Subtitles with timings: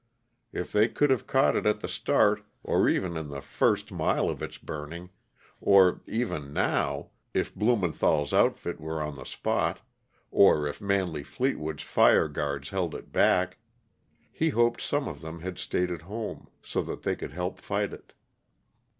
[0.51, 4.31] If they could have caught it at the start, or even in the first mile
[4.31, 5.11] of its burning
[5.59, 9.81] or, even now, if Blumenthall's outfit were on the spot
[10.31, 13.59] or if Manley Fleetwood's fire guards held it back
[14.31, 17.93] He hoped some of them had stayed at home, so that they could help fight
[17.93, 18.11] it.